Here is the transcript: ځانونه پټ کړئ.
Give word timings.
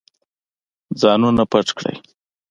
ځانونه 1.01 1.43
پټ 1.51 1.67
کړئ. 1.77 1.95